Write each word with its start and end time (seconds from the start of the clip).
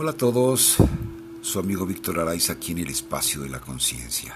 Hola 0.00 0.12
a 0.12 0.16
todos, 0.16 0.76
su 1.42 1.58
amigo 1.58 1.84
Víctor 1.84 2.20
Araiza 2.20 2.52
aquí 2.52 2.70
en 2.70 2.78
el 2.78 2.88
espacio 2.88 3.40
de 3.40 3.48
la 3.48 3.58
conciencia. 3.58 4.32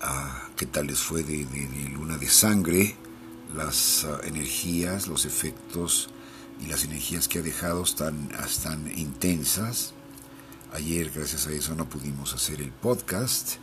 Ah, 0.00 0.48
¿Qué 0.56 0.64
tal 0.64 0.86
les 0.86 1.00
fue 1.00 1.22
de, 1.22 1.46
luna 1.92 2.16
de 2.16 2.30
sangre? 2.30 2.96
Las 3.54 4.06
ah, 4.06 4.20
energías, 4.24 5.06
los 5.06 5.26
efectos 5.26 6.08
y 6.64 6.66
las 6.66 6.82
energías 6.84 7.28
que 7.28 7.40
ha 7.40 7.42
dejado 7.42 7.82
están, 7.82 8.30
están 8.42 8.90
intensas. 8.96 9.92
Ayer, 10.72 11.10
gracias 11.14 11.46
a 11.46 11.52
eso, 11.52 11.74
no 11.74 11.86
pudimos 11.86 12.32
hacer 12.32 12.62
el 12.62 12.72
podcast 12.72 13.56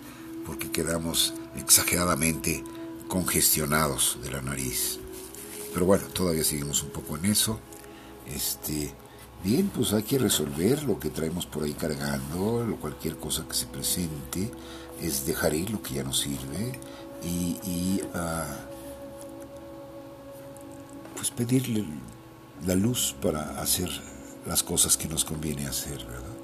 porque 0.45 0.69
quedamos 0.69 1.33
exageradamente 1.55 2.63
congestionados 3.07 4.19
de 4.21 4.33
la 4.33 4.43
nariz. 4.43 4.99
Pero 5.73 5.87
bueno, 5.87 6.05
todavía 6.09 6.43
seguimos 6.43 6.83
un 6.83 6.91
poco 6.91 7.17
en 7.17 7.25
eso. 7.25 7.59
Este, 8.27 8.93
Bien, 9.43 9.69
pues 9.69 9.93
hay 9.93 10.03
que 10.03 10.17
resolver 10.17 10.83
lo 10.83 10.99
que 10.99 11.09
traemos 11.09 11.45
por 11.45 11.63
ahí 11.63 11.73
cargando, 11.73 12.77
cualquier 12.81 13.17
cosa 13.17 13.45
que 13.47 13.53
se 13.53 13.67
presente, 13.67 14.51
es 15.01 15.25
dejar 15.25 15.53
ir 15.53 15.69
lo 15.69 15.81
que 15.81 15.95
ya 15.95 16.03
no 16.03 16.13
sirve 16.13 16.79
y, 17.23 18.01
ah, 18.13 18.57
pues 21.15 21.31
pedirle 21.31 21.85
la 22.65 22.75
luz 22.75 23.15
para 23.21 23.59
hacer 23.61 23.89
las 24.45 24.63
cosas 24.63 24.97
que 24.97 25.07
nos 25.07 25.25
conviene 25.25 25.67
hacer, 25.67 25.97
¿verdad? 26.05 26.35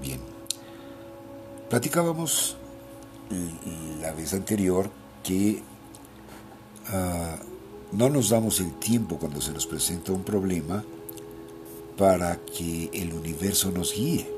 Bien. 0.00 0.20
Platicábamos 1.68 2.56
la 4.00 4.12
vez 4.12 4.34
anterior 4.34 4.90
que 5.22 5.62
ah, 6.88 7.36
no 7.92 8.10
nos 8.10 8.30
damos 8.30 8.60
el 8.60 8.74
tiempo 8.78 9.18
cuando 9.18 9.40
se 9.40 9.52
nos 9.52 9.66
presenta 9.66 10.12
un 10.12 10.22
problema 10.22 10.84
para 11.96 12.38
que 12.44 12.90
el 12.92 13.12
universo 13.12 13.70
nos 13.70 13.94
guíe, 13.94 14.28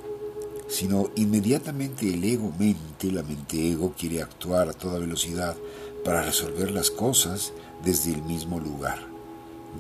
sino 0.69 1.11
inmediatamente 1.17 2.13
el 2.13 2.25
ego-mente, 2.25 3.13
la 3.13 3.23
mente-ego, 3.23 3.95
quiere 3.99 4.23
actuar 4.23 4.69
a 4.69 4.73
toda 4.73 4.99
velocidad 4.99 5.57
para 6.05 6.23
resolver 6.23 6.71
las 6.71 6.91
cosas 6.91 7.53
desde 7.85 8.13
el 8.13 8.23
mismo 8.23 8.59
lugar, 8.61 9.07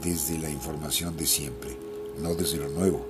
desde 0.03 0.39
la 0.39 0.51
información 0.51 1.17
de 1.17 1.27
siempre, 1.27 1.77
no 2.23 2.35
desde 2.35 2.59
lo 2.59 2.69
nuevo, 2.69 3.07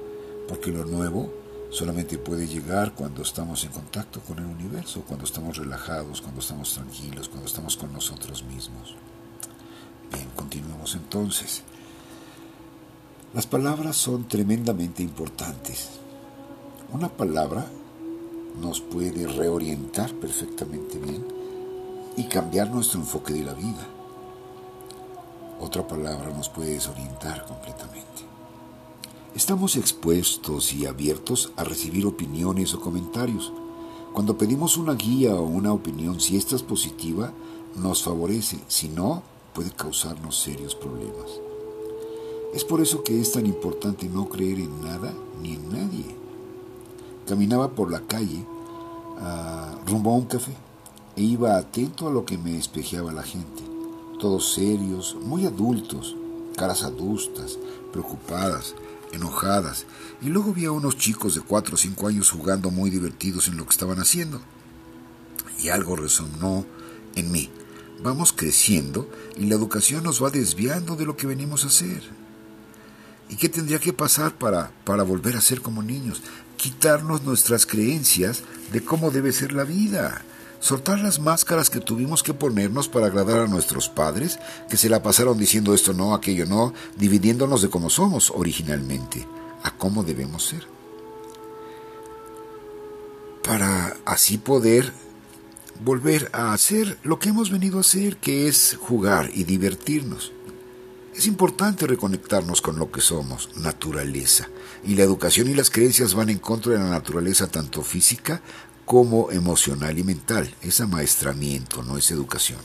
porque 0.49 0.71
lo 0.71 0.85
nuevo 0.85 1.33
solamente 1.71 2.19
puede 2.19 2.47
llegar 2.47 2.95
cuando 2.95 3.23
estamos 3.23 3.65
en 3.65 3.73
contacto 3.73 4.21
con 4.21 4.39
el 4.39 4.47
universo, 4.47 5.03
cuando 5.07 5.25
estamos 5.25 5.57
relajados, 5.57 6.21
cuando 6.21 6.41
estamos 6.41 6.73
tranquilos, 6.75 7.29
cuando 7.29 7.47
estamos 7.47 7.77
con 7.77 7.93
nosotros 7.93 8.45
mismos. 8.45 8.95
Bien, 10.13 10.29
continuemos 10.37 10.95
entonces. 10.95 11.65
Las 13.35 13.49
palabras 13.49 13.97
son 13.97 14.29
tremendamente 14.29 15.03
importantes. 15.03 15.89
Una 16.93 17.09
palabra 17.09 17.69
nos 18.61 18.81
puede 18.81 19.27
reorientar 19.27 20.13
perfectamente 20.15 20.99
bien 20.99 21.27
y 22.17 22.29
cambiar 22.29 22.71
nuestro 22.71 23.01
enfoque 23.01 23.33
de 23.33 23.43
la 23.43 23.55
vida. 23.55 23.89
Otra 25.61 25.85
palabra 25.85 26.31
nos 26.31 26.49
puede 26.49 26.75
desorientar 26.75 27.45
completamente. 27.45 28.23
Estamos 29.35 29.75
expuestos 29.75 30.73
y 30.73 30.87
abiertos 30.87 31.51
a 31.57 31.65
recibir 31.65 32.07
opiniones 32.07 32.73
o 32.73 32.81
comentarios. 32.81 33.53
Cuando 34.13 34.39
pedimos 34.39 34.77
una 34.77 34.95
guía 34.95 35.35
o 35.35 35.43
una 35.43 35.73
opinión, 35.73 36.21
si 36.21 36.37
esta 36.37 36.55
es 36.55 36.63
positiva, 36.63 37.33
nos 37.75 38.05
favorece, 38.05 38.61
si 38.69 38.87
no, 38.87 39.25
puede 39.55 39.73
causarnos 39.73 40.39
serios 40.39 40.77
problemas. 40.77 41.41
Es 42.55 42.63
por 42.63 42.81
eso 42.81 43.03
que 43.03 43.21
es 43.21 43.33
tan 43.33 43.47
importante 43.47 44.09
no 44.09 44.29
creer 44.29 44.61
en 44.61 44.81
nada 44.81 45.13
ni 45.43 45.55
en 45.55 45.73
nadie. 45.73 46.07
Caminaba 47.27 47.73
por 47.73 47.91
la 47.91 48.01
calle 48.03 48.47
ah, 49.19 49.75
rumbo 49.85 50.13
a 50.13 50.15
un 50.15 50.27
café 50.27 50.53
e 51.17 51.23
iba 51.23 51.57
atento 51.57 52.07
a 52.07 52.13
lo 52.13 52.25
que 52.25 52.39
me 52.39 52.57
espejeaba 52.57 53.13
la 53.13 53.25
gente. 53.25 53.65
Todos 54.21 54.55
serios, 54.55 55.17
muy 55.21 55.47
adultos, 55.47 56.15
caras 56.57 56.85
adustas, 56.85 57.59
preocupadas, 57.91 58.77
enojadas. 59.11 59.85
Y 60.23 60.27
luego 60.27 60.53
vi 60.53 60.67
a 60.67 60.71
unos 60.71 60.97
chicos 60.97 61.35
de 61.35 61.41
cuatro 61.41 61.75
o 61.75 61.79
cinco 61.79 62.07
años 62.07 62.31
jugando 62.31 62.71
muy 62.71 62.89
divertidos 62.89 63.49
en 63.49 63.57
lo 63.57 63.65
que 63.65 63.71
estaban 63.71 63.99
haciendo. 63.99 64.41
Y 65.61 65.71
algo 65.71 65.97
resonó 65.97 66.65
en 67.17 67.33
mí. 67.33 67.51
Vamos 68.01 68.33
creciendo 68.33 69.09
y 69.37 69.47
la 69.47 69.57
educación 69.57 70.05
nos 70.05 70.23
va 70.23 70.31
desviando 70.31 70.95
de 70.95 71.05
lo 71.05 71.17
que 71.17 71.27
venimos 71.27 71.65
a 71.65 71.67
hacer. 71.67 72.24
¿Y 73.29 73.37
qué 73.37 73.49
tendría 73.49 73.79
que 73.79 73.93
pasar 73.93 74.37
para, 74.37 74.71
para 74.85 75.03
volver 75.03 75.37
a 75.37 75.41
ser 75.41 75.61
como 75.61 75.83
niños? 75.83 76.23
Quitarnos 76.57 77.23
nuestras 77.23 77.67
creencias 77.67 78.43
de 78.73 78.85
cómo 78.85 79.11
debe 79.11 79.33
ser 79.33 79.53
la 79.53 79.65
vida. 79.65 80.23
Soltar 80.61 81.01
las 81.01 81.19
máscaras 81.19 81.69
que 81.69 81.81
tuvimos 81.81 82.23
que 82.23 82.33
ponernos 82.33 82.89
para 82.89 83.07
agradar 83.07 83.41
a 83.41 83.47
nuestros 83.47 83.89
padres, 83.89 84.39
que 84.71 84.77
se 84.77 84.89
la 84.89 85.03
pasaron 85.03 85.37
diciendo 85.37 85.75
esto 85.75 85.93
no, 85.93 86.15
aquello 86.15 86.47
no, 86.47 86.73
dividiéndonos 86.97 87.61
de 87.61 87.69
cómo 87.69 87.91
somos 87.91 88.31
originalmente, 88.31 89.27
a 89.63 89.77
cómo 89.77 90.05
debemos 90.05 90.47
ser. 90.47 90.67
Para 93.43 93.97
así 94.07 94.39
poder 94.39 94.91
volver 95.83 96.31
a 96.33 96.55
hacer 96.55 96.99
lo 97.03 97.19
que 97.19 97.29
hemos 97.29 97.51
venido 97.51 97.79
a 97.79 97.83
hacer, 97.83 98.17
que 98.17 98.49
es 98.49 98.79
jugar 98.81 99.31
y 99.35 99.45
divertirnos. 99.45 100.34
Es 101.15 101.29
importante 101.29 101.87
reconectarnos 101.87 102.61
con 102.61 102.77
lo 102.77 102.91
que 102.91 103.01
somos, 103.01 103.51
naturaleza. 103.59 104.49
Y 104.83 104.97
la 104.97 105.05
educación 105.05 105.49
y 105.49 105.55
las 105.55 105.71
creencias 105.71 106.13
van 106.13 106.29
en 106.29 106.41
contra 106.41 106.73
de 106.73 106.79
la 106.81 106.91
naturaleza 106.91 107.47
tanto 107.47 107.83
física 107.83 108.43
como 108.85 109.31
emocional 109.31 109.97
y 109.97 110.03
mental. 110.03 110.53
Es 110.61 110.81
amaestramiento, 110.81 111.85
no 111.85 111.99
es 111.99 112.11
educación. 112.11 112.59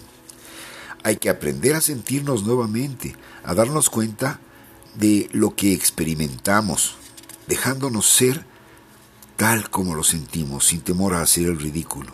Hay 1.04 1.18
que 1.18 1.30
aprender 1.30 1.76
a 1.76 1.82
sentirnos 1.82 2.44
nuevamente, 2.44 3.16
a 3.44 3.54
darnos 3.54 3.92
cuenta 3.92 4.40
de 4.96 5.30
lo 5.32 5.56
que 5.56 5.74
experimentamos, 5.74 6.96
dejándonos 7.48 8.10
ser 8.10 8.46
tal 9.38 9.70
como 9.70 9.94
lo 9.94 10.04
sentimos, 10.04 10.66
sin 10.66 10.82
temor 10.82 11.14
a 11.14 11.22
hacer 11.22 11.46
el 11.46 11.60
ridículo. 11.60 12.14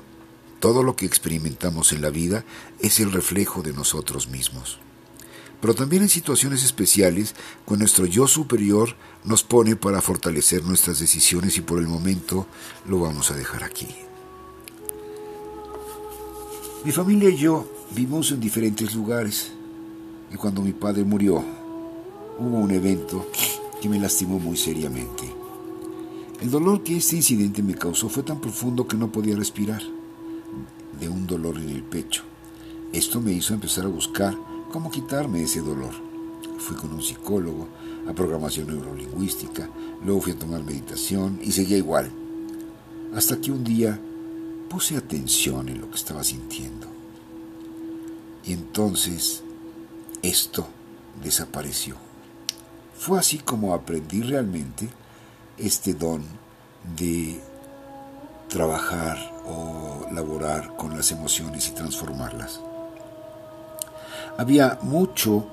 Todo 0.59 0.83
lo 0.83 0.97
que 0.97 1.05
experimentamos 1.05 1.93
en 1.93 2.01
la 2.01 2.09
vida 2.09 2.43
es 2.81 2.99
el 2.99 3.13
reflejo 3.13 3.61
de 3.61 3.71
nosotros 3.71 4.27
mismos 4.27 4.79
pero 5.65 5.73
también 5.73 6.03
en 6.03 6.09
situaciones 6.09 6.63
especiales, 6.63 7.33
con 7.65 7.79
nuestro 7.79 8.05
yo 8.05 8.27
superior 8.27 8.95
nos 9.23 9.41
pone 9.41 9.75
para 9.75 9.99
fortalecer 9.99 10.63
nuestras 10.63 10.99
decisiones 10.99 11.57
y 11.57 11.61
por 11.61 11.79
el 11.79 11.87
momento 11.87 12.45
lo 12.87 12.99
vamos 12.99 13.31
a 13.31 13.35
dejar 13.35 13.63
aquí. 13.63 13.87
Mi 16.83 16.91
familia 16.91 17.31
y 17.31 17.37
yo 17.37 17.67
vivimos 17.95 18.29
en 18.29 18.41
diferentes 18.41 18.93
lugares 18.93 19.53
y 20.31 20.35
cuando 20.35 20.61
mi 20.61 20.71
padre 20.71 21.03
murió 21.03 21.43
hubo 22.37 22.59
un 22.59 22.69
evento 22.69 23.27
que 23.81 23.89
me 23.89 23.99
lastimó 23.99 24.37
muy 24.37 24.57
seriamente. 24.57 25.23
El 26.41 26.51
dolor 26.51 26.83
que 26.83 26.97
este 26.97 27.15
incidente 27.15 27.63
me 27.63 27.73
causó 27.73 28.07
fue 28.07 28.21
tan 28.21 28.39
profundo 28.39 28.87
que 28.87 28.97
no 28.97 29.11
podía 29.11 29.35
respirar, 29.35 29.81
de 30.99 31.09
un 31.09 31.25
dolor 31.25 31.57
en 31.57 31.69
el 31.69 31.81
pecho. 31.81 32.21
Esto 32.93 33.19
me 33.19 33.33
hizo 33.33 33.55
empezar 33.55 33.85
a 33.85 33.87
buscar 33.87 34.37
cómo 34.71 34.91
quitarme 34.91 35.43
ese 35.43 35.61
dolor. 35.61 35.93
Fui 36.59 36.75
con 36.75 36.93
un 36.93 37.01
psicólogo, 37.01 37.67
a 38.07 38.13
programación 38.13 38.67
neurolingüística, 38.67 39.69
luego 40.03 40.21
fui 40.21 40.33
a 40.33 40.39
tomar 40.39 40.63
meditación 40.63 41.39
y 41.41 41.51
seguía 41.51 41.77
igual. 41.77 42.11
Hasta 43.15 43.39
que 43.39 43.51
un 43.51 43.63
día 43.63 43.99
puse 44.69 44.97
atención 44.97 45.69
en 45.69 45.81
lo 45.81 45.89
que 45.89 45.95
estaba 45.95 46.23
sintiendo. 46.23 46.87
Y 48.45 48.53
entonces 48.53 49.43
esto 50.21 50.67
desapareció. 51.23 51.95
Fue 52.97 53.19
así 53.19 53.39
como 53.39 53.73
aprendí 53.73 54.21
realmente 54.21 54.89
este 55.57 55.93
don 55.93 56.23
de 56.95 57.39
trabajar 58.49 59.17
o 59.45 60.07
laborar 60.11 60.75
con 60.75 60.95
las 60.95 61.11
emociones 61.11 61.67
y 61.67 61.71
transformarlas. 61.71 62.61
Había 64.37 64.79
mucho 64.81 65.47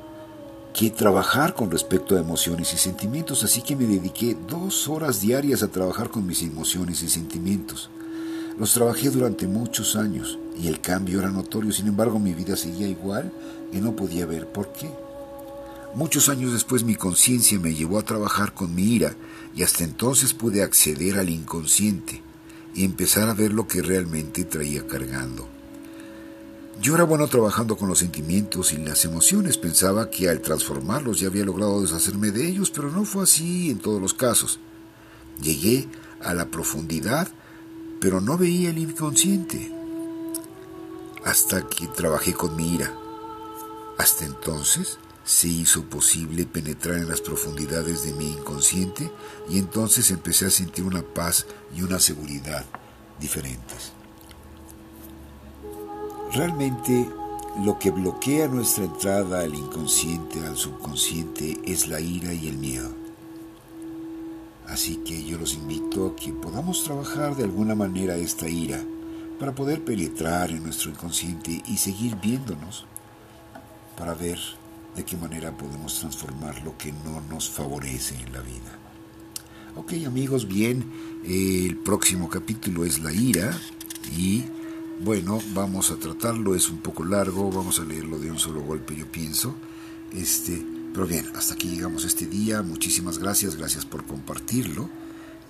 que 0.75 0.91
trabajar 0.91 1.55
con 1.55 1.71
respecto 1.71 2.17
a 2.17 2.21
emociones 2.21 2.73
y 2.75 2.79
sentimientos, 2.79 3.45
así 3.45 3.63
que 3.63 3.77
me 3.77 3.87
dediqué 3.87 4.37
dos 4.49 4.89
horas 4.89 5.21
diarias 5.21 5.63
a 5.63 5.69
trabajar 5.69 6.11
con 6.11 6.27
mis 6.27 6.43
emociones 6.43 7.03
y 7.03 7.09
sentimientos. 7.09 7.91
Los 8.59 8.75
trabajé 8.75 9.11
durante 9.11 9.47
muchos 9.47 9.97
años 9.97 10.39
y 10.61 10.67
el 10.67 10.81
cambio 10.81 11.21
era 11.21 11.31
notorio, 11.31 11.73
sin 11.73 11.87
embargo 11.87 12.19
mi 12.19 12.35
vida 12.35 12.57
seguía 12.57 12.89
igual 12.89 13.33
y 13.73 13.79
no 13.79 13.95
podía 13.95 14.27
ver 14.27 14.49
por 14.49 14.73
qué. 14.73 14.91
Muchos 15.95 16.29
años 16.29 16.53
después 16.53 16.85
mi 16.85 16.95
conciencia 16.95 17.59
me 17.59 17.75
llevó 17.75 17.99
a 17.99 18.05
trabajar 18.05 18.53
con 18.53 18.75
mi 18.75 18.95
ira 18.95 19.15
y 19.55 19.63
hasta 19.63 19.85
entonces 19.85 20.35
pude 20.35 20.63
acceder 20.63 21.19
al 21.19 21.29
inconsciente 21.29 22.23
y 22.75 22.85
empezar 22.85 23.29
a 23.29 23.35
ver 23.35 23.53
lo 23.53 23.69
que 23.69 23.83
realmente 23.83 24.45
traía 24.45 24.87
cargando. 24.87 25.47
Yo 26.81 26.95
era 26.95 27.05
bueno 27.05 27.29
trabajando 27.29 27.77
con 27.77 27.89
los 27.89 27.99
sentimientos 27.99 28.73
y 28.73 28.79
las 28.79 29.05
emociones. 29.05 29.59
Pensaba 29.59 30.11
que 30.11 30.29
al 30.29 30.41
transformarlos 30.41 31.21
ya 31.21 31.29
había 31.29 31.45
logrado 31.45 31.81
deshacerme 31.81 32.31
de 32.31 32.49
ellos, 32.49 32.71
pero 32.71 32.91
no 32.91 33.05
fue 33.05 33.25
así 33.25 33.71
en 33.71 33.79
todos 33.79 34.01
los 34.01 34.15
casos. 34.15 34.59
Llegué 35.41 35.89
a 36.23 36.35
la 36.35 36.47
profundidad, 36.47 37.29
pero 38.01 38.21
no 38.21 38.39
veía 38.39 38.71
el 38.71 38.79
inconsciente. 38.79 39.73
Hasta 41.25 41.69
que 41.69 41.87
trabajé 41.89 42.35
con 42.35 42.57
mi 42.57 42.75
ira. 42.75 42.93
Hasta 43.99 44.25
entonces 44.25 44.99
se 45.25 45.47
hizo 45.47 45.85
posible 45.85 46.47
penetrar 46.47 46.97
en 46.97 47.09
las 47.09 47.21
profundidades 47.21 48.05
de 48.05 48.13
mi 48.15 48.33
inconsciente 48.33 49.13
y 49.49 49.59
entonces 49.59 50.11
empecé 50.11 50.47
a 50.47 50.51
sentir 50.51 50.85
una 50.85 51.03
paz 51.03 51.47
y 51.77 51.83
una 51.83 52.01
seguridad 52.01 52.65
diferentes. 53.21 53.93
Realmente 56.33 57.11
lo 57.63 57.79
que 57.79 57.91
bloquea 57.91 58.49
nuestra 58.49 58.85
entrada 58.85 59.41
al 59.41 59.55
inconsciente, 59.55 60.41
al 60.47 60.57
subconsciente, 60.57 61.59
es 61.67 61.89
la 61.89 62.01
ira 62.01 62.33
y 62.33 62.49
el 62.49 62.57
miedo. 62.57 62.91
Así 64.67 64.97
que 65.05 65.23
yo 65.25 65.37
los 65.37 65.53
invito 65.53 66.07
a 66.07 66.17
que 66.17 66.33
podamos 66.33 66.85
trabajar 66.85 67.37
de 67.37 67.45
alguna 67.45 67.75
manera 67.75 68.17
esta 68.17 68.49
ira 68.49 68.83
para 69.39 69.55
poder 69.55 69.85
penetrar 69.85 70.51
en 70.51 70.63
nuestro 70.63 70.91
inconsciente 70.91 71.63
y 71.67 71.77
seguir 71.77 72.17
viéndonos 72.17 72.87
para 73.99 74.15
ver 74.15 74.39
de 74.97 75.05
qué 75.05 75.19
manera 75.19 75.55
podemos 75.55 76.01
transformar 76.01 76.63
lo 76.65 76.79
que 76.79 76.93
no 76.93 77.21
nos 77.29 77.51
favorece 77.51 78.15
en 78.15 78.33
la 78.33 78.41
vida. 78.41 78.79
Ok 79.77 79.93
amigos, 80.07 80.49
bien, 80.49 80.91
el 81.27 81.77
próximo 81.77 82.31
capítulo 82.31 82.87
es 82.87 83.01
la 83.01 83.13
ira 83.13 83.55
y 84.17 84.45
bueno, 85.05 85.41
vamos 85.55 85.91
a 85.91 85.97
tratarlo, 85.97 86.55
es 86.55 86.69
un 86.69 86.79
poco 86.79 87.05
largo, 87.05 87.51
vamos 87.51 87.81
a 87.81 87.85
leerlo 87.85 88.19
de 88.19 88.31
un 88.31 88.39
solo 88.39 88.61
golpe, 88.63 88.95
yo 88.95 89.07
pienso. 89.07 89.55
Este, 90.13 90.65
pero 90.93 91.07
bien, 91.07 91.27
hasta 91.35 91.55
aquí 91.55 91.69
llegamos 91.69 92.05
este 92.05 92.27
día. 92.27 92.63
Muchísimas 92.63 93.19
gracias, 93.19 93.57
gracias 93.57 93.85
por 93.85 94.05
compartirlo 94.05 94.89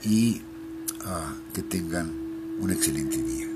y 0.04 0.40
ah, 1.04 1.34
que 1.52 1.62
tengan 1.62 2.10
un 2.60 2.70
excelente 2.70 3.22
día. 3.22 3.51